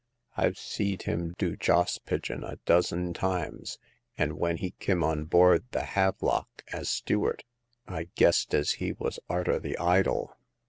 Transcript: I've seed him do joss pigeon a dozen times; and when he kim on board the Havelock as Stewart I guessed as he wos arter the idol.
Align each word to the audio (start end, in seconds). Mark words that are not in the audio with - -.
I've 0.35 0.57
seed 0.57 1.03
him 1.03 1.35
do 1.37 1.55
joss 1.55 1.99
pigeon 1.99 2.43
a 2.43 2.55
dozen 2.65 3.13
times; 3.13 3.77
and 4.17 4.33
when 4.33 4.57
he 4.57 4.71
kim 4.79 5.03
on 5.03 5.25
board 5.25 5.65
the 5.69 5.83
Havelock 5.83 6.63
as 6.73 6.89
Stewart 6.89 7.43
I 7.87 8.05
guessed 8.15 8.55
as 8.55 8.71
he 8.71 8.93
wos 8.93 9.19
arter 9.29 9.59
the 9.59 9.77
idol. 9.77 10.35